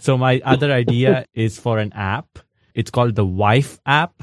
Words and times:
So 0.00 0.16
my 0.16 0.40
other 0.44 0.72
idea 0.72 1.26
is 1.34 1.58
for 1.58 1.78
an 1.78 1.92
app. 1.92 2.38
It's 2.74 2.90
called 2.90 3.14
the 3.14 3.24
Wife 3.24 3.78
app. 3.84 4.22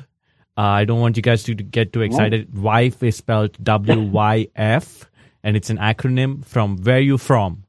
Uh, 0.57 0.61
I 0.81 0.85
don't 0.85 0.99
want 0.99 1.17
you 1.17 1.21
guys 1.21 1.43
to 1.43 1.53
get 1.53 1.93
too 1.93 2.01
excited. 2.01 2.57
Wife 2.57 3.03
is 3.03 3.15
spelled 3.15 3.63
W 3.63 4.01
Y 4.01 4.47
F, 4.55 5.05
and 5.43 5.55
it's 5.55 5.69
an 5.69 5.77
acronym 5.77 6.43
from 6.43 6.77
Where 6.77 6.99
You 6.99 7.19
From, 7.19 7.65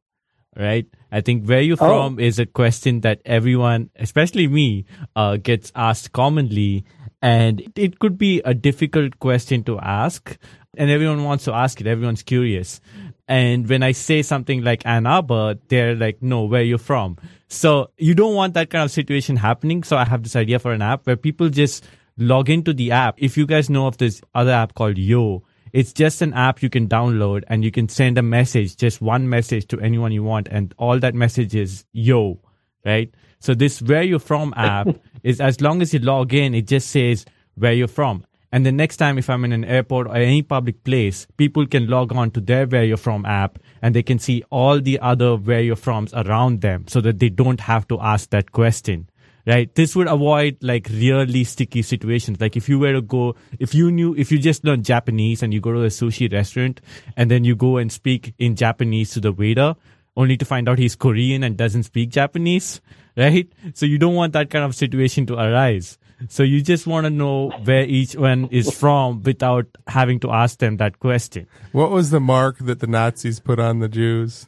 right? 0.56 0.86
I 1.12 1.20
think 1.20 1.44
Where 1.44 1.60
You 1.60 1.76
From 1.76 2.18
is 2.18 2.38
a 2.38 2.46
question 2.46 3.02
that 3.02 3.20
everyone, 3.26 3.90
especially 3.96 4.48
me, 4.48 4.86
uh, 5.14 5.36
gets 5.36 5.70
asked 5.74 6.12
commonly, 6.12 6.86
and 7.20 7.62
it 7.76 7.98
could 7.98 8.16
be 8.16 8.40
a 8.42 8.54
difficult 8.54 9.18
question 9.18 9.64
to 9.64 9.78
ask, 9.80 10.38
and 10.78 10.90
everyone 10.90 11.24
wants 11.24 11.44
to 11.44 11.52
ask 11.52 11.80
it. 11.82 11.86
Everyone's 11.86 12.22
curious. 12.22 12.80
And 13.28 13.68
when 13.68 13.82
I 13.82 13.92
say 13.92 14.22
something 14.22 14.62
like 14.62 14.86
Ann 14.86 15.06
Arbor, 15.06 15.56
they're 15.68 15.94
like, 15.94 16.22
no, 16.22 16.44
where 16.44 16.62
you 16.62 16.78
from? 16.78 17.18
So 17.48 17.90
you 17.98 18.14
don't 18.14 18.34
want 18.34 18.54
that 18.54 18.70
kind 18.70 18.84
of 18.84 18.90
situation 18.90 19.36
happening. 19.36 19.82
So 19.84 19.98
I 19.98 20.06
have 20.06 20.22
this 20.22 20.34
idea 20.34 20.58
for 20.58 20.72
an 20.72 20.80
app 20.80 21.06
where 21.06 21.16
people 21.16 21.50
just 21.50 21.84
log 22.16 22.48
into 22.48 22.72
the 22.72 22.90
app. 22.90 23.16
If 23.18 23.36
you 23.36 23.46
guys 23.46 23.68
know 23.68 23.86
of 23.86 23.98
this 23.98 24.22
other 24.34 24.50
app 24.50 24.74
called 24.74 24.96
Yo, 24.96 25.44
it's 25.74 25.92
just 25.92 26.22
an 26.22 26.32
app 26.32 26.62
you 26.62 26.70
can 26.70 26.88
download 26.88 27.44
and 27.48 27.62
you 27.62 27.70
can 27.70 27.90
send 27.90 28.16
a 28.16 28.22
message, 28.22 28.76
just 28.76 29.02
one 29.02 29.28
message 29.28 29.66
to 29.68 29.80
anyone 29.80 30.10
you 30.12 30.22
want. 30.22 30.48
And 30.48 30.74
all 30.78 30.98
that 30.98 31.14
message 31.14 31.54
is 31.54 31.84
Yo, 31.92 32.40
right? 32.84 33.12
So 33.40 33.54
this 33.54 33.82
where 33.82 34.02
you're 34.02 34.18
from 34.18 34.54
app 34.56 34.88
is 35.22 35.40
as 35.40 35.60
long 35.60 35.82
as 35.82 35.92
you 35.92 36.00
log 36.00 36.32
in, 36.32 36.54
it 36.54 36.66
just 36.66 36.90
says 36.90 37.26
where 37.56 37.74
you're 37.74 37.88
from. 37.88 38.24
And 38.50 38.64
the 38.64 38.72
next 38.72 38.96
time, 38.96 39.18
if 39.18 39.28
I'm 39.28 39.44
in 39.44 39.52
an 39.52 39.64
airport 39.64 40.06
or 40.06 40.16
any 40.16 40.42
public 40.42 40.82
place, 40.82 41.26
people 41.36 41.66
can 41.66 41.86
log 41.86 42.14
on 42.14 42.30
to 42.32 42.40
their 42.40 42.66
Where 42.66 42.84
You're 42.84 42.96
From 42.96 43.26
app 43.26 43.58
and 43.82 43.94
they 43.94 44.02
can 44.02 44.18
see 44.18 44.42
all 44.50 44.80
the 44.80 44.98
other 45.00 45.36
Where 45.36 45.60
You're 45.60 45.76
Froms 45.76 46.12
around 46.14 46.62
them 46.62 46.86
so 46.88 47.00
that 47.02 47.18
they 47.18 47.28
don't 47.28 47.60
have 47.60 47.86
to 47.88 48.00
ask 48.00 48.30
that 48.30 48.52
question. 48.52 49.08
Right. 49.46 49.74
This 49.74 49.96
would 49.96 50.08
avoid 50.08 50.58
like 50.60 50.88
really 50.90 51.42
sticky 51.44 51.80
situations. 51.80 52.38
Like 52.38 52.54
if 52.54 52.68
you 52.68 52.78
were 52.78 52.92
to 52.92 53.00
go, 53.00 53.34
if 53.58 53.74
you 53.74 53.90
knew, 53.90 54.14
if 54.14 54.30
you 54.30 54.38
just 54.38 54.62
learned 54.62 54.84
Japanese 54.84 55.42
and 55.42 55.54
you 55.54 55.60
go 55.60 55.72
to 55.72 55.84
a 55.84 55.86
sushi 55.86 56.30
restaurant 56.30 56.82
and 57.16 57.30
then 57.30 57.44
you 57.44 57.56
go 57.56 57.78
and 57.78 57.90
speak 57.90 58.34
in 58.38 58.56
Japanese 58.56 59.12
to 59.12 59.20
the 59.20 59.32
waiter, 59.32 59.74
only 60.18 60.36
to 60.36 60.44
find 60.44 60.68
out 60.68 60.78
he's 60.78 60.96
Korean 60.96 61.42
and 61.44 61.56
doesn't 61.56 61.84
speak 61.84 62.10
Japanese, 62.10 62.82
right? 63.16 63.50
So 63.72 63.86
you 63.86 63.96
don't 63.96 64.14
want 64.14 64.34
that 64.34 64.50
kind 64.50 64.66
of 64.66 64.74
situation 64.74 65.24
to 65.26 65.34
arise. 65.34 65.96
So 66.28 66.42
you 66.42 66.62
just 66.62 66.86
want 66.86 67.04
to 67.04 67.10
know 67.10 67.50
where 67.62 67.84
each 67.84 68.16
one 68.16 68.48
is 68.50 68.74
from 68.74 69.22
without 69.22 69.66
having 69.86 70.18
to 70.20 70.30
ask 70.30 70.58
them 70.58 70.78
that 70.78 70.98
question. 70.98 71.46
What 71.72 71.90
was 71.90 72.10
the 72.10 72.20
mark 72.20 72.58
that 72.58 72.80
the 72.80 72.88
Nazis 72.88 73.38
put 73.38 73.60
on 73.60 73.78
the 73.78 73.88
Jews? 73.88 74.46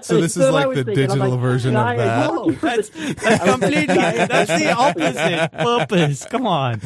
so 0.00 0.20
this 0.20 0.34
is 0.34 0.34
So 0.34 0.48
I 0.48 0.64
like 0.64 0.68
the 0.74 0.84
thinking, 0.84 0.94
digital 0.94 1.30
like, 1.30 1.40
version 1.40 1.76
of 1.76 1.86
I- 1.86 1.96
that. 1.96 2.30
No, 2.30 2.50
that's, 2.52 2.88
that's 2.88 3.44
completely, 3.44 3.94
that's 3.94 4.58
the 4.58 4.72
opposite 4.72 5.52
purpose. 5.52 6.24
Come 6.24 6.46
on. 6.46 6.80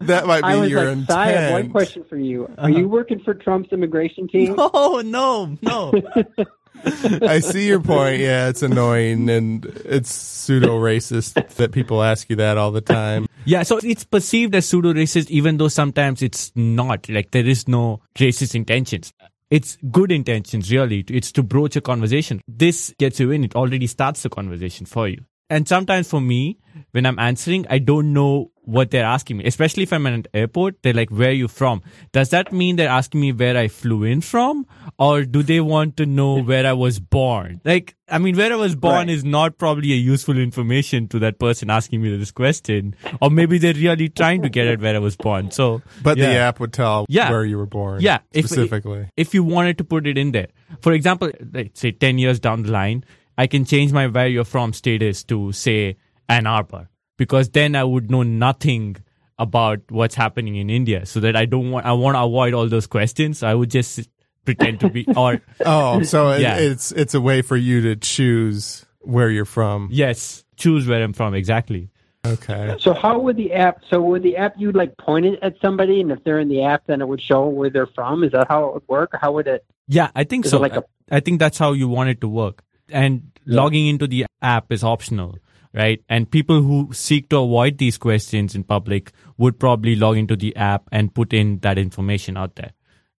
That 0.00 0.26
might 0.26 0.42
be 0.42 0.46
I 0.46 0.56
was 0.56 0.70
your 0.70 0.94
like, 0.94 1.06
Si, 1.06 1.14
I 1.14 1.26
have 1.28 1.52
one 1.52 1.70
question 1.70 2.04
for 2.04 2.18
you. 2.18 2.44
Are 2.44 2.50
uh-huh. 2.58 2.68
you 2.68 2.88
working 2.88 3.20
for 3.20 3.32
Trump's 3.32 3.72
immigration 3.72 4.28
team? 4.28 4.56
Oh, 4.58 5.02
no, 5.04 5.56
no. 5.62 5.92
I 7.22 7.40
see 7.40 7.66
your 7.66 7.80
point. 7.80 8.20
Yeah, 8.20 8.48
it's 8.48 8.62
annoying 8.62 9.28
and 9.28 9.64
it's 9.84 10.12
pseudo 10.12 10.78
racist 10.78 11.34
that 11.56 11.72
people 11.72 12.02
ask 12.02 12.28
you 12.30 12.36
that 12.36 12.58
all 12.58 12.70
the 12.70 12.80
time. 12.80 13.26
Yeah, 13.44 13.62
so 13.62 13.78
it's 13.82 14.04
perceived 14.04 14.54
as 14.54 14.68
pseudo 14.68 14.92
racist, 14.92 15.30
even 15.30 15.56
though 15.56 15.68
sometimes 15.68 16.22
it's 16.22 16.52
not. 16.54 17.08
Like 17.08 17.30
there 17.30 17.46
is 17.46 17.68
no 17.68 18.00
racist 18.18 18.54
intentions. 18.54 19.12
It's 19.50 19.78
good 19.90 20.10
intentions, 20.10 20.72
really. 20.72 21.04
It's 21.08 21.30
to 21.32 21.42
broach 21.42 21.76
a 21.76 21.80
conversation. 21.80 22.40
This 22.48 22.92
gets 22.98 23.20
you 23.20 23.30
in. 23.30 23.44
It 23.44 23.54
already 23.54 23.86
starts 23.86 24.22
the 24.22 24.28
conversation 24.28 24.86
for 24.86 25.08
you. 25.08 25.24
And 25.48 25.68
sometimes 25.68 26.10
for 26.10 26.20
me, 26.20 26.58
when 26.96 27.06
I'm 27.06 27.18
answering, 27.18 27.66
I 27.68 27.78
don't 27.78 28.12
know 28.14 28.50
what 28.76 28.90
they're 28.90 29.04
asking 29.04 29.36
me, 29.38 29.44
especially 29.44 29.84
if 29.84 29.92
I'm 29.92 30.06
at 30.08 30.12
an 30.14 30.24
airport. 30.34 30.82
They're 30.82 30.94
like, 31.00 31.10
where 31.10 31.28
are 31.28 31.40
you 31.40 31.46
from? 31.46 31.82
Does 32.12 32.30
that 32.30 32.52
mean 32.52 32.76
they're 32.76 32.88
asking 32.88 33.20
me 33.20 33.30
where 33.32 33.56
I 33.56 33.68
flew 33.68 34.02
in 34.04 34.20
from? 34.22 34.66
Or 34.98 35.22
do 35.24 35.42
they 35.50 35.60
want 35.60 35.96
to 35.98 36.06
know 36.06 36.40
where 36.42 36.66
I 36.66 36.72
was 36.72 36.98
born? 36.98 37.60
Like, 37.64 37.94
I 38.08 38.18
mean, 38.18 38.36
where 38.36 38.52
I 38.52 38.56
was 38.56 38.74
born 38.74 38.94
Right. 38.94 39.10
is 39.10 39.24
not 39.24 39.58
probably 39.58 39.92
a 39.92 39.96
useful 39.96 40.38
information 40.38 41.06
to 41.08 41.20
that 41.20 41.38
person 41.38 41.70
asking 41.70 42.02
me 42.02 42.16
this 42.16 42.32
question. 42.32 42.96
Or 43.20 43.30
maybe 43.30 43.58
they're 43.58 43.74
really 43.74 44.08
trying 44.08 44.42
to 44.42 44.48
get 44.48 44.66
at 44.66 44.80
where 44.80 44.96
I 44.96 44.98
was 45.10 45.16
born. 45.16 45.50
So, 45.52 45.82
But 46.02 46.18
the 46.18 46.26
app 46.48 46.58
would 46.60 46.72
tell 46.72 47.06
Yeah. 47.08 47.30
where 47.30 47.44
you 47.44 47.58
were 47.58 47.66
born. 47.66 48.00
Yeah, 48.00 48.18
specifically. 48.34 49.06
if 49.16 49.34
you 49.34 49.44
wanted 49.44 49.78
to 49.78 49.84
put 49.84 50.06
it 50.08 50.18
in 50.18 50.32
there. 50.32 50.48
For 50.80 50.92
example, 50.92 51.30
let's 51.52 51.78
say 51.80 51.92
10 51.92 52.18
years 52.18 52.40
down 52.40 52.62
the 52.62 52.72
line, 52.72 53.04
I 53.38 53.46
can 53.46 53.64
change 53.64 53.92
my 53.92 54.06
where 54.08 54.26
you're 54.26 54.44
from 54.56 54.72
status 54.72 55.22
to 55.24 55.52
say 55.52 55.96
Ann 56.28 56.46
Arbor 56.48 56.88
because 57.16 57.50
then 57.50 57.74
I 57.76 57.84
would 57.84 58.10
know 58.10 58.22
nothing 58.22 58.96
about 59.38 59.80
what's 59.90 60.14
happening 60.14 60.56
in 60.56 60.70
India 60.70 61.04
so 61.06 61.20
that 61.20 61.36
I 61.36 61.44
don't 61.44 61.70
want, 61.70 61.84
I 61.86 61.92
want 61.92 62.14
to 62.16 62.22
avoid 62.22 62.54
all 62.54 62.68
those 62.68 62.86
questions. 62.86 63.42
I 63.42 63.52
would 63.54 63.70
just 63.70 64.08
pretend 64.44 64.80
to 64.80 64.88
be, 64.88 65.06
or 65.16 65.40
oh, 65.64 66.02
so 66.02 66.30
it, 66.30 66.40
Yeah. 66.40 66.56
it's 66.56 66.92
it's 66.92 67.14
a 67.14 67.20
way 67.20 67.42
for 67.42 67.56
you 67.56 67.82
to 67.82 67.96
choose 67.96 68.86
where 69.00 69.28
you're 69.30 69.44
from. 69.44 69.88
yes, 69.92 70.44
choose 70.56 70.86
where 70.86 71.02
I'm 71.02 71.12
from. 71.12 71.34
Exactly. 71.34 71.90
Okay. 72.26 72.74
So 72.80 72.92
how 72.92 73.20
would 73.20 73.36
the 73.36 73.52
app? 73.52 73.82
So 73.88 74.00
would 74.00 74.22
the 74.24 74.36
app 74.36 74.54
you'd 74.58 74.74
like 74.74 74.96
point 74.96 75.26
it 75.26 75.38
at 75.42 75.54
somebody, 75.60 76.00
and 76.00 76.10
if 76.10 76.24
they're 76.24 76.40
in 76.40 76.48
the 76.48 76.64
app, 76.64 76.82
then 76.86 77.00
it 77.00 77.06
would 77.06 77.20
show 77.22 77.46
where 77.46 77.70
they're 77.70 77.86
from? 77.86 78.24
Is 78.24 78.32
that 78.32 78.48
how 78.48 78.66
it 78.68 78.74
would 78.74 78.88
work? 78.88 79.10
How 79.20 79.30
would 79.32 79.46
it? 79.46 79.64
Yeah, 79.86 80.10
I 80.14 80.24
think 80.24 80.44
so. 80.44 80.58
like 80.58 80.74
a- 80.74 80.84
I 81.08 81.20
think 81.20 81.38
that's 81.38 81.56
how 81.58 81.72
you 81.72 81.86
want 81.88 82.08
it 82.10 82.20
to 82.22 82.28
work. 82.28 82.64
And 82.88 83.30
logging 83.44 83.86
into 83.86 84.08
the 84.08 84.26
app 84.42 84.72
is 84.72 84.82
optional, 84.82 85.36
right? 85.76 86.02
And 86.08 86.30
people 86.30 86.62
who 86.62 86.88
seek 86.92 87.28
to 87.28 87.38
avoid 87.38 87.78
these 87.78 87.98
questions 87.98 88.54
in 88.54 88.64
public 88.64 89.12
would 89.36 89.60
probably 89.60 89.94
log 89.94 90.16
into 90.16 90.34
the 90.34 90.56
app 90.56 90.88
and 90.90 91.14
put 91.14 91.32
in 91.32 91.58
that 91.60 91.78
information 91.78 92.36
out 92.36 92.56
there. 92.56 92.72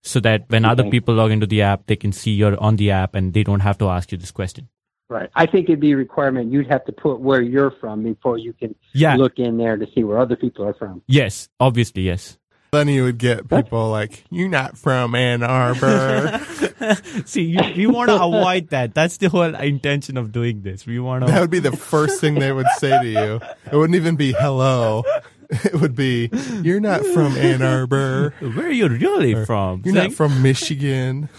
So 0.03 0.19
that 0.21 0.45
when 0.49 0.63
other 0.63 0.89
people 0.89 1.15
log 1.15 1.31
into 1.31 1.47
the 1.47 1.61
app, 1.61 1.87
they 1.87 1.95
can 1.97 2.11
see 2.11 2.31
you're 2.31 2.59
on 2.61 2.77
the 2.77 2.91
app 2.91 3.13
and 3.13 3.33
they 3.33 3.43
don't 3.43 3.59
have 3.59 3.77
to 3.79 3.89
ask 3.89 4.11
you 4.11 4.17
this 4.17 4.31
question. 4.31 4.69
Right. 5.09 5.29
I 5.35 5.45
think 5.45 5.69
it'd 5.69 5.79
be 5.79 5.91
a 5.91 5.97
requirement. 5.97 6.51
You'd 6.51 6.67
have 6.67 6.85
to 6.85 6.91
put 6.91 7.19
where 7.19 7.41
you're 7.41 7.71
from 7.71 8.03
before 8.03 8.37
you 8.37 8.53
can 8.53 8.75
Yeah. 8.93 9.15
look 9.15 9.39
in 9.39 9.57
there 9.57 9.77
to 9.77 9.87
see 9.93 10.03
where 10.03 10.17
other 10.19 10.35
people 10.35 10.65
are 10.65 10.73
from. 10.73 11.01
Yes, 11.07 11.49
obviously, 11.59 12.03
yes. 12.03 12.37
Then 12.71 12.89
you 12.89 13.03
would 13.03 13.17
get 13.17 13.47
people 13.49 13.89
like, 13.89 14.23
"You're 14.29 14.49
not 14.49 14.77
from 14.77 15.15
Ann 15.15 15.41
Arbor." 15.41 16.39
See, 17.25 17.43
you, 17.43 17.59
we 17.75 17.87
want 17.87 18.09
to 18.09 18.15
avoid 18.21 18.69
that. 18.69 18.93
That's 18.93 19.17
the 19.17 19.29
whole 19.29 19.55
intention 19.55 20.17
of 20.17 20.31
doing 20.31 20.61
this. 20.63 20.85
We 20.85 20.99
want 20.99 21.25
to. 21.25 21.31
that 21.31 21.39
would 21.41 21.49
be 21.49 21.59
the 21.59 21.71
first 21.75 22.19
thing 22.19 22.35
they 22.35 22.51
would 22.51 22.67
say 22.77 22.89
to 23.01 23.07
you. 23.07 23.39
It 23.71 23.75
wouldn't 23.75 23.95
even 23.95 24.15
be 24.15 24.33
hello. 24.33 25.03
It 25.49 25.75
would 25.79 25.95
be, 25.95 26.29
"You're 26.61 26.81
not 26.81 27.05
from 27.05 27.31
Ann 27.37 27.61
Arbor. 27.61 28.33
Where 28.41 28.65
are 28.67 28.69
you 28.69 28.89
really 28.89 29.45
from? 29.45 29.81
You're 29.85 29.95
Like- 29.95 30.09
not 30.09 30.13
from 30.17 30.43
Michigan." 30.43 31.29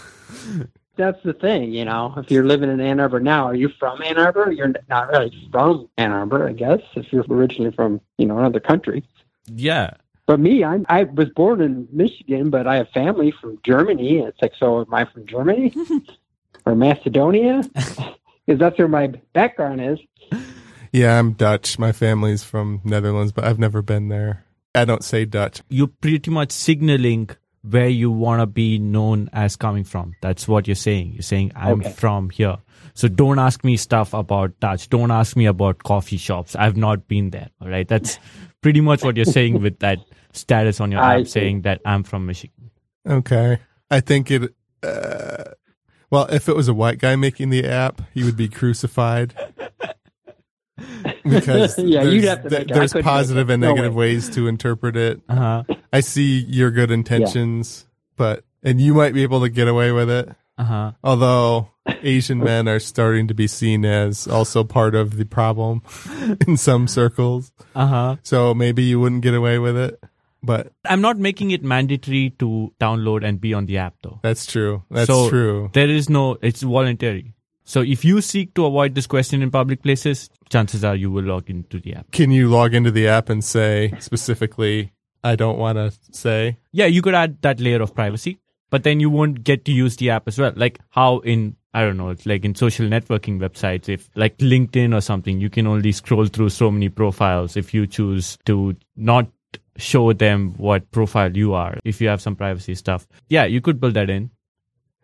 That's 0.95 1.21
the 1.23 1.33
thing, 1.33 1.71
you 1.71 1.85
know. 1.85 2.15
If 2.17 2.29
you're 2.31 2.43
living 2.43 2.71
in 2.71 2.81
Ann 2.81 2.99
Arbor 2.99 3.19
now, 3.19 3.45
are 3.45 3.53
you 3.55 3.69
from 3.79 4.01
Ann 4.01 4.17
Arbor? 4.17 4.51
You're 4.51 4.73
not 4.89 5.09
really 5.09 5.31
from 5.51 5.87
Ann 5.97 6.11
Arbor, 6.11 6.49
I 6.49 6.53
guess, 6.53 6.79
if 6.95 7.13
you're 7.13 7.23
originally 7.29 7.71
from, 7.71 8.01
you 8.17 8.25
know, 8.25 8.37
another 8.39 8.59
country. 8.59 9.05
Yeah. 9.45 9.91
But 10.29 10.39
me, 10.39 10.63
I'm 10.63 10.85
I 10.87 11.05
was 11.05 11.29
born 11.29 11.59
in 11.59 11.87
Michigan, 11.91 12.51
but 12.51 12.67
I 12.67 12.75
have 12.75 12.89
family 12.89 13.31
from 13.31 13.57
Germany. 13.63 14.19
It's 14.19 14.39
like, 14.43 14.53
so 14.59 14.81
am 14.81 14.93
I 14.93 15.05
from 15.05 15.25
Germany 15.25 15.73
or 16.67 16.75
Macedonia? 16.75 17.63
Because 18.45 18.59
that's 18.59 18.77
where 18.79 18.87
my 18.87 19.07
background 19.33 19.79
is. 19.81 19.99
Yeah, 20.91 21.17
I'm 21.19 21.33
Dutch. 21.33 21.77
My 21.77 21.91
family's 21.91 22.43
from 22.43 22.81
Netherlands, 22.83 23.31
but 23.31 23.43
I've 23.43 23.59
never 23.59 23.83
been 23.83 24.07
there. 24.09 24.43
I 24.73 24.85
don't 24.85 25.03
say 25.03 25.25
Dutch. 25.25 25.61
you're 25.69 25.85
pretty 26.01 26.31
much 26.31 26.51
signaling 26.51 27.29
where 27.61 27.87
you 27.89 28.09
want 28.09 28.39
to 28.41 28.47
be 28.47 28.79
known 28.79 29.29
as 29.33 29.55
coming 29.55 29.83
from. 29.83 30.15
That's 30.23 30.47
what 30.47 30.67
you're 30.67 30.73
saying. 30.75 31.13
You're 31.13 31.21
saying, 31.21 31.51
I'm 31.55 31.81
Okay. 31.81 31.91
from 31.91 32.31
here. 32.31 32.57
So 32.95 33.07
don't 33.07 33.37
ask 33.37 33.63
me 33.63 33.77
stuff 33.77 34.15
about 34.15 34.59
Dutch. 34.59 34.89
Don't 34.89 35.11
ask 35.11 35.35
me 35.35 35.45
about 35.45 35.83
coffee 35.83 36.17
shops. 36.17 36.55
I've 36.55 36.77
not 36.77 37.07
been 37.07 37.29
there. 37.29 37.49
All 37.61 37.69
right. 37.69 37.87
That's 37.87 38.17
pretty 38.61 38.81
much 38.81 39.03
what 39.03 39.15
you're 39.15 39.25
saying 39.25 39.61
with 39.61 39.77
that 39.79 39.99
status 40.33 40.79
on 40.79 40.91
your 40.91 41.01
I 41.01 41.19
app 41.21 41.25
see. 41.25 41.31
saying 41.31 41.61
that 41.63 41.81
I'm 41.85 42.03
from 42.03 42.25
Michigan. 42.25 42.71
Okay. 43.07 43.59
I 43.89 43.99
think 44.01 44.29
it. 44.31 44.53
Uh, 44.83 45.43
well, 46.11 46.25
if 46.31 46.47
it 46.49 46.55
was 46.55 46.67
a 46.67 46.73
white 46.73 46.99
guy 46.99 47.15
making 47.15 47.49
the 47.49 47.65
app, 47.67 48.01
he 48.13 48.23
would 48.23 48.37
be 48.37 48.47
crucified. 48.49 49.33
Because 51.23 51.77
Yeah, 51.77 52.03
there's, 52.03 52.13
you'd 52.13 52.23
have 52.25 52.43
to 52.43 52.49
th- 52.49 52.59
make 52.61 52.69
it. 52.69 52.71
I 52.71 52.79
there's 52.79 52.93
couldn't 52.93 53.05
make 53.05 53.11
positive 53.11 53.49
it. 53.49 53.53
and 53.53 53.61
No 53.61 53.69
negative 53.69 53.93
way. 53.95 54.13
ways 54.13 54.29
to 54.29 54.47
interpret 54.47 54.95
it. 54.95 55.21
Uh 55.27 55.35
huh. 55.35 55.63
I 55.91 55.99
see 55.99 56.39
your 56.39 56.71
good 56.71 56.91
intentions, 56.91 57.85
but 58.15 58.43
and 58.63 58.79
you 58.79 58.93
might 58.93 59.13
be 59.13 59.23
able 59.23 59.41
to 59.41 59.49
get 59.49 59.67
away 59.67 59.91
with 59.91 60.09
it. 60.09 60.29
Uh 60.57 60.63
huh. 60.63 60.91
Although 61.03 61.71
Asian 62.03 62.39
men 62.39 62.67
are 62.67 62.79
starting 62.79 63.27
to 63.27 63.33
be 63.33 63.47
seen 63.47 63.83
as 63.85 64.27
also 64.27 64.63
part 64.63 64.95
of 64.95 65.17
the 65.17 65.25
problem 65.25 65.81
in 66.47 66.57
some 66.57 66.87
circles, 66.87 67.51
Uh 67.75 67.87
huh. 67.87 68.15
so 68.23 68.53
maybe 68.53 68.83
you 68.83 68.99
wouldn't 68.99 69.21
get 69.21 69.33
away 69.33 69.59
with 69.59 69.77
it. 69.77 70.01
But 70.41 70.71
I'm 70.85 71.01
not 71.01 71.17
making 71.17 71.51
it 71.51 71.63
mandatory 71.63 72.29
to 72.39 72.73
download 72.79 73.25
and 73.25 73.41
be 73.41 73.53
on 73.53 73.65
the 73.65 73.77
app 73.77 73.95
though. 74.03 74.19
that's 74.23 74.45
true. 74.45 74.83
That's 74.89 75.07
So 75.07 75.29
true. 75.29 75.69
There 75.73 75.89
is 75.89 76.09
no, 76.09 76.37
it's 76.41 76.61
voluntary. 76.61 77.33
So 77.65 77.81
if 77.81 78.03
you 78.03 78.21
seek 78.21 78.53
to 78.55 78.65
avoid 78.65 78.95
this 78.95 79.05
question 79.05 79.41
in 79.43 79.51
public 79.51 79.83
places, 79.83 80.29
chances 80.49 80.83
are 80.83 80.95
you 80.95 81.11
will 81.11 81.23
log 81.25 81.49
into 81.49 81.79
the 81.79 81.93
app. 81.95 82.09
Can 82.11 82.31
you 82.31 82.49
log 82.49 82.73
into 82.73 82.89
the 82.89 83.07
app 83.07 83.29
and 83.29 83.43
say 83.43 83.93
specifically, 83.99 84.91
I 85.23 85.35
don't 85.35 85.57
want 85.59 85.77
to 85.77 85.91
say? 86.11 86.57
Yeah, 86.71 86.87
you 86.87 87.01
could 87.01 87.13
add 87.13 87.41
that 87.41 87.59
layer 87.59 87.81
of 87.81 87.93
privacy, 87.93 88.39
but 88.69 88.83
then 88.83 88.99
you 88.99 89.09
won't 89.09 89.43
get 89.43 89.65
to 89.65 89.71
use 89.71 89.97
the 89.97 90.09
app 90.09 90.27
as 90.27 90.39
well. 90.39 90.53
Like 90.55 90.79
how 90.89 91.19
in 91.19 91.57
I 91.71 91.81
don't 91.83 91.97
know, 91.97 92.09
it's 92.09 92.25
like 92.25 92.43
in 92.45 92.55
social 92.55 92.87
networking 92.87 93.39
websites, 93.39 93.87
if 93.89 94.09
like 94.15 94.37
LinkedIn 94.39 94.95
or 94.95 95.01
something, 95.01 95.39
you 95.39 95.51
can 95.51 95.67
only 95.67 95.91
scroll 95.91 96.25
through 96.25 96.49
so 96.49 96.71
many 96.71 96.89
profiles 96.89 97.55
if 97.55 97.73
you 97.75 97.85
choose 97.85 98.39
to 98.45 98.75
not 98.95 99.27
show 99.79 100.13
them 100.13 100.53
what 100.57 100.91
profile 100.91 101.35
you 101.35 101.53
are 101.53 101.77
if 101.83 102.01
you 102.01 102.07
have 102.09 102.21
some 102.21 102.35
privacy 102.35 102.75
stuff. 102.75 103.07
Yeah, 103.29 103.45
you 103.45 103.61
could 103.61 103.79
build 103.79 103.95
that 103.95 104.09
in. 104.09 104.29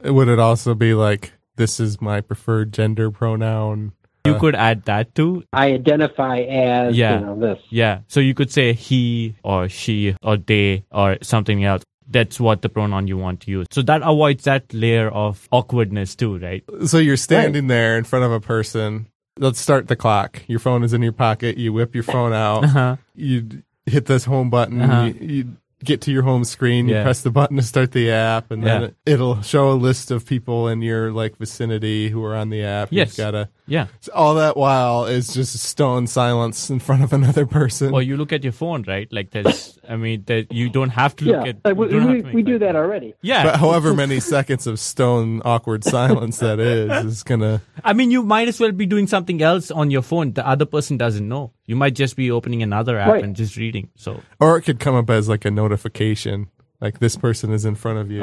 Would 0.03 0.27
it 0.27 0.39
also 0.39 0.75
be 0.75 0.93
like, 0.93 1.31
this 1.55 1.79
is 1.79 2.01
my 2.01 2.21
preferred 2.21 2.73
gender 2.73 3.09
pronoun? 3.11 3.93
You 4.25 4.35
could 4.39 4.55
add 4.55 4.85
that 4.85 5.13
too. 5.13 5.43
I 5.53 5.73
identify 5.73 6.39
as 6.39 6.97
Yeah. 6.97 7.19
you 7.19 7.25
know 7.27 7.39
this. 7.39 7.59
Yeah. 7.69 7.99
So 8.07 8.19
you 8.19 8.33
could 8.33 8.51
say 8.51 8.73
he 8.73 9.35
or 9.43 9.69
she 9.69 10.15
or 10.23 10.37
they 10.37 10.83
or 10.91 11.17
something 11.21 11.63
else. 11.63 11.83
That's 12.07 12.39
what 12.39 12.61
the 12.63 12.69
pronoun 12.69 13.07
you 13.07 13.17
want 13.17 13.41
to 13.41 13.51
use. 13.51 13.67
So 13.71 13.81
that 13.83 14.01
avoids 14.03 14.43
that 14.45 14.73
layer 14.73 15.09
of 15.09 15.47
awkwardness 15.51 16.15
too, 16.15 16.37
right? 16.39 16.63
So 16.85 16.97
you're 16.97 17.17
standing 17.17 17.67
there 17.67 17.97
in 17.97 18.03
front 18.03 18.25
of 18.25 18.31
a 18.31 18.39
person. 18.39 19.07
Let's 19.37 19.59
start 19.59 19.87
the 19.89 19.95
clock. 19.95 20.41
Your 20.47 20.59
phone 20.59 20.83
is 20.83 20.93
in 20.93 21.01
your 21.03 21.11
pocket. 21.13 21.57
You 21.57 21.73
whip 21.73 21.93
your 21.93 22.03
phone 22.03 22.33
out. 22.33 22.63
Uh-huh. 22.63 22.95
You 23.15 23.41
d- 23.41 23.61
hit 23.85 24.05
this 24.05 24.25
home 24.25 24.49
button. 24.49 24.81
Uh-huh. 24.81 25.11
You, 25.19 25.27
you 25.27 25.57
get 25.83 26.01
to 26.01 26.11
your 26.11 26.23
home 26.23 26.43
screen. 26.43 26.87
You 26.87 26.95
Yeah. 26.95 27.03
press 27.03 27.21
the 27.21 27.29
button 27.29 27.57
to 27.57 27.63
start 27.63 27.91
the 27.91 28.09
app, 28.09 28.49
and 28.49 28.63
then 28.63 28.81
Yeah. 28.81 28.87
it, 28.87 28.95
it'll 29.05 29.41
show 29.43 29.71
a 29.71 29.73
list 29.77 30.09
of 30.09 30.25
people 30.25 30.67
in 30.67 30.81
your 30.81 31.11
like 31.11 31.37
vicinity 31.37 32.09
who 32.09 32.23
are 32.23 32.35
on 32.35 32.49
the 32.49 32.63
app. 32.63 32.87
Yes. 32.91 33.09
You've 33.17 33.25
gotta. 33.25 33.49
Yeah. 33.67 33.87
All 34.13 34.35
that 34.35 34.55
while 34.57 35.05
is 35.05 35.33
just 35.33 35.57
stone 35.59 36.05
silence 36.07 36.69
in 36.69 36.79
front 36.79 37.03
of 37.03 37.13
another 37.19 37.45
person. 37.45 37.91
Well, 37.91 38.01
you 38.01 38.15
look 38.17 38.31
at 38.33 38.43
your 38.43 38.53
phone, 38.53 38.83
right? 38.87 39.07
Like 39.11 39.31
there's, 39.31 39.77
I 39.87 39.95
mean, 39.97 40.23
that 40.27 40.51
you 40.51 40.69
don't 40.69 40.89
have 40.91 41.15
to 41.17 41.25
look 41.25 41.45
Yeah, 41.45 41.49
at. 41.49 41.57
like, 41.65 41.75
we, 41.75 41.87
don't 41.89 42.23
we, 42.23 42.33
we 42.35 42.43
do 42.43 42.57
that 42.59 42.75
already. 42.75 43.13
Yeah. 43.21 43.43
but 43.43 43.57
however 43.57 43.93
many 43.93 44.19
seconds 44.19 44.65
of 44.67 44.79
stone 44.79 45.41
awkward 45.45 45.83
silence 45.83 46.37
that 46.39 46.59
is 46.59 47.05
is 47.05 47.23
gonna. 47.23 47.61
I 47.83 47.93
mean, 47.93 48.11
you 48.11 48.23
might 48.23 48.47
as 48.47 48.59
well 48.59 48.71
be 48.71 48.85
doing 48.85 49.07
something 49.07 49.41
else 49.41 49.69
on 49.71 49.91
your 49.91 50.01
phone. 50.03 50.33
The 50.33 50.47
other 50.47 50.65
person 50.65 50.97
doesn't 50.97 51.27
know. 51.27 51.51
You 51.67 51.75
might 51.75 51.95
just 51.95 52.15
be 52.15 52.29
opening 52.31 52.61
another 52.63 52.97
app 52.99 53.09
Right. 53.13 53.23
and 53.23 53.35
just 53.35 53.57
reading. 53.57 53.89
So 53.95 54.21
Or 54.39 54.57
it 54.57 54.61
could 54.63 54.79
come 54.79 54.95
up 54.95 55.09
as 55.09 55.27
like 55.27 55.45
a 55.45 55.51
notification. 55.51 56.47
Like 56.81 56.99
this 56.99 57.15
person 57.15 57.51
is 57.51 57.65
in 57.65 57.75
front 57.75 57.99
of 57.99 58.11
you. 58.11 58.21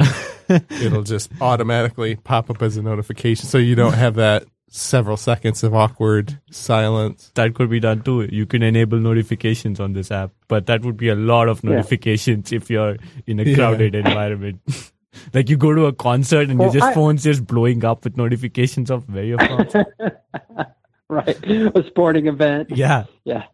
It'll 0.70 1.02
just 1.02 1.30
automatically 1.40 2.16
pop 2.16 2.50
up 2.50 2.62
as 2.62 2.76
a 2.76 2.82
notification. 2.82 3.46
So 3.46 3.58
you 3.58 3.74
don't 3.74 3.94
have 3.94 4.14
that 4.16 4.44
several 4.68 5.16
seconds 5.16 5.62
of 5.64 5.74
awkward 5.74 6.38
silence. 6.50 7.30
that 7.34 7.54
could 7.54 7.68
be 7.68 7.80
done 7.80 8.00
too. 8.02 8.22
You 8.30 8.46
can 8.46 8.62
enable 8.62 8.98
notifications 8.98 9.80
on 9.80 9.92
this 9.92 10.10
app, 10.10 10.30
but 10.48 10.66
that 10.66 10.82
would 10.82 10.96
be 10.96 11.08
a 11.08 11.14
lot 11.14 11.48
of 11.48 11.62
notifications 11.64 12.52
if 12.52 12.70
you're 12.70 12.96
in 13.26 13.40
a 13.40 13.42
Yeah. 13.42 13.54
crowded 13.56 13.94
environment. 13.94 14.60
like 15.34 15.50
you 15.50 15.56
go 15.58 15.74
to 15.74 15.86
a 15.86 15.92
concert 15.92 16.48
and 16.48 16.58
Well, 16.58 16.68
your 16.68 16.74
just 16.80 16.86
I- 16.86 16.94
phone's 16.94 17.22
just 17.24 17.46
blowing 17.46 17.84
up 17.84 18.04
with 18.04 18.16
notifications 18.16 18.90
of 18.90 19.12
where 19.12 19.24
you're 19.24 19.38
from. 19.38 19.66
Right. 21.12 21.36
A 21.76 21.84
sporting 21.88 22.26
event. 22.26 22.70
yeah. 22.70 23.04
Yeah. 23.24 23.44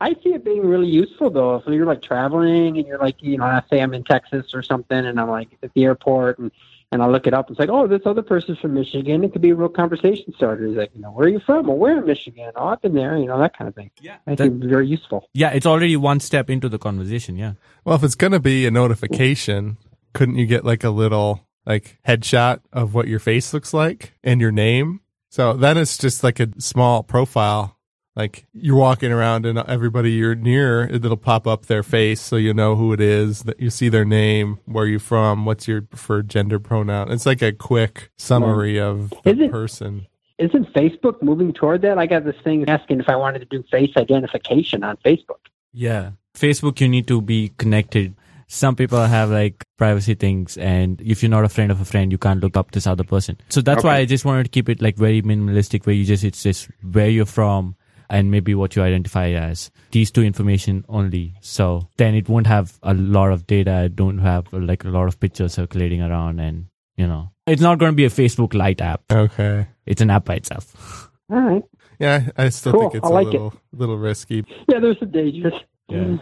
I 0.00 0.14
see 0.22 0.30
it 0.30 0.44
being 0.44 0.66
really 0.66 0.88
useful 0.88 1.30
though. 1.30 1.56
If 1.56 1.66
you're 1.66 1.86
like 1.86 2.02
traveling 2.02 2.78
and 2.78 2.86
you're 2.86 2.98
like, 2.98 3.16
you 3.20 3.36
know, 3.38 3.44
I 3.44 3.62
say 3.70 3.80
I'm 3.80 3.92
in 3.94 4.04
Texas 4.04 4.54
or 4.54 4.62
something 4.62 4.98
and 4.98 5.20
I'm 5.20 5.28
like 5.28 5.48
at 5.62 5.72
the 5.74 5.84
airport 5.84 6.38
and, 6.38 6.50
and 6.92 7.02
I 7.02 7.06
look 7.06 7.26
it 7.26 7.34
up 7.34 7.48
and 7.48 7.54
it's 7.54 7.60
like, 7.60 7.68
oh, 7.68 7.86
this 7.86 8.02
other 8.04 8.22
person's 8.22 8.58
from 8.58 8.74
Michigan. 8.74 9.22
It 9.22 9.32
could 9.32 9.42
be 9.42 9.50
a 9.50 9.54
real 9.54 9.68
conversation 9.68 10.32
starter. 10.34 10.66
He's 10.66 10.76
like, 10.76 10.90
you 10.94 11.00
know, 11.00 11.10
where 11.10 11.26
are 11.26 11.30
you 11.30 11.40
from? 11.40 11.66
Well, 11.66 11.76
where 11.76 11.98
in 11.98 12.06
Michigan? 12.06 12.50
Oh, 12.56 12.68
I've 12.68 12.82
been 12.82 12.94
there, 12.94 13.16
you 13.18 13.26
know, 13.26 13.38
that 13.38 13.56
kind 13.56 13.68
of 13.68 13.74
thing. 13.74 13.90
Yeah. 14.00 14.16
I 14.26 14.34
think 14.34 14.62
it's 14.62 14.70
very 14.70 14.86
useful. 14.86 15.28
Yeah, 15.34 15.50
it's 15.50 15.66
already 15.66 15.96
one 15.96 16.20
step 16.20 16.50
into 16.50 16.68
the 16.68 16.78
conversation. 16.78 17.36
Yeah. 17.36 17.54
Well, 17.84 17.96
if 17.96 18.02
it's 18.02 18.14
going 18.14 18.32
to 18.32 18.40
be 18.40 18.66
a 18.66 18.70
notification, 18.70 19.76
couldn't 20.14 20.36
you 20.36 20.46
get 20.46 20.64
like 20.64 20.84
a 20.84 20.90
little 20.90 21.46
like 21.66 21.98
headshot 22.06 22.60
of 22.72 22.94
what 22.94 23.08
your 23.08 23.20
face 23.20 23.52
looks 23.54 23.72
like 23.74 24.14
and 24.24 24.40
your 24.40 24.52
name? 24.52 25.00
So 25.30 25.54
then 25.54 25.78
it's 25.78 25.96
just 25.96 26.22
like 26.22 26.40
a 26.40 26.48
small 26.58 27.02
profile. 27.02 27.76
Like 28.16 28.46
you're 28.52 28.76
walking 28.76 29.12
around 29.12 29.46
and 29.46 29.58
everybody 29.58 30.10
you're 30.10 30.34
near, 30.34 30.82
it'll 30.82 31.16
pop 31.16 31.46
up 31.46 31.66
their 31.66 31.84
face 31.84 32.20
so 32.20 32.36
you 32.36 32.52
know 32.52 32.74
who 32.74 32.92
it 32.92 33.00
is, 33.00 33.44
that 33.44 33.60
you 33.60 33.70
see 33.70 33.88
their 33.88 34.04
name, 34.04 34.58
where 34.66 34.86
you're 34.86 34.98
from, 34.98 35.44
what's 35.46 35.68
your 35.68 35.80
preferred 35.82 36.28
gender 36.28 36.58
pronoun. 36.58 37.10
It's 37.12 37.24
like 37.24 37.40
a 37.40 37.52
quick 37.52 38.10
summary 38.18 38.78
hmm. 38.78 38.84
of 38.84 39.10
the 39.10 39.30
Is 39.30 39.40
it- 39.40 39.50
person. 39.50 40.06
Isn't 40.38 40.72
Facebook 40.72 41.22
moving 41.22 41.52
toward 41.52 41.82
that? 41.82 41.98
I 41.98 42.06
got 42.06 42.24
this 42.24 42.34
thing 42.42 42.66
asking 42.66 43.00
if 43.00 43.10
I 43.10 43.16
wanted 43.16 43.40
to 43.40 43.44
do 43.44 43.62
face 43.70 43.90
identification 43.94 44.82
on 44.82 44.96
Facebook. 45.04 45.36
Yeah. 45.70 46.12
Facebook, 46.34 46.80
you 46.80 46.88
need 46.88 47.06
to 47.08 47.20
be 47.20 47.52
connected. 47.58 48.14
Some 48.52 48.74
people 48.74 49.00
have 49.00 49.30
like 49.30 49.64
privacy 49.78 50.14
things, 50.14 50.56
and 50.58 51.00
if 51.00 51.22
you're 51.22 51.30
not 51.30 51.44
a 51.44 51.48
friend 51.48 51.70
of 51.70 51.80
a 51.80 51.84
friend, 51.84 52.10
you 52.10 52.18
can't 52.18 52.40
look 52.40 52.56
up 52.56 52.72
this 52.72 52.84
other 52.86 53.04
person. 53.04 53.38
So 53.48 53.60
that's 53.60 53.84
why 53.84 53.96
I 53.98 54.04
just 54.06 54.24
wanted 54.24 54.42
to 54.42 54.48
keep 54.50 54.68
it 54.68 54.82
like 54.82 54.96
very 54.96 55.22
minimalistic, 55.22 55.86
where 55.86 55.94
you 55.94 56.04
just, 56.04 56.24
it's 56.24 56.42
just 56.42 56.68
where 56.82 57.08
you're 57.08 57.26
from 57.26 57.76
and 58.08 58.28
maybe 58.32 58.56
what 58.56 58.74
you 58.74 58.82
identify 58.82 59.28
as. 59.30 59.70
These 59.92 60.10
two 60.10 60.22
information 60.24 60.84
only. 60.88 61.34
So 61.42 61.88
then 61.96 62.16
it 62.16 62.28
won't 62.28 62.48
have 62.48 62.76
a 62.82 62.92
lot 62.92 63.30
of 63.30 63.46
data. 63.46 63.84
It 63.84 63.94
don't 63.94 64.18
have 64.18 64.52
like 64.52 64.82
a 64.84 64.88
lot 64.88 65.06
of 65.06 65.20
pictures 65.20 65.54
circulating 65.54 66.02
around, 66.02 66.40
and 66.40 66.66
you 66.96 67.06
know, 67.06 67.30
it's 67.46 67.62
not 67.62 67.78
going 67.78 67.92
to 67.92 67.96
be 67.96 68.04
a 68.04 68.10
Facebook 68.10 68.52
Lite 68.52 68.80
app. 68.80 69.02
Okay. 69.12 69.68
It's 69.86 70.00
an 70.02 70.10
app 70.10 70.24
by 70.24 70.34
itself. 70.34 71.08
All 71.30 71.40
right. 71.40 71.62
Yeah, 72.00 72.30
I 72.36 72.46
I 72.46 72.48
still 72.48 72.72
Cool. 72.72 72.80
think 72.90 72.94
it's 72.96 73.06
I 73.06 73.10
a 73.10 73.12
like 73.12 73.26
it. 73.28 73.32
little 73.34 73.54
little 73.72 73.96
risky. 73.96 74.44
Yeah, 74.68 74.80
there's 74.80 74.98
some 74.98 75.12
dangers. 75.12 75.52
Yeah. 75.88 76.16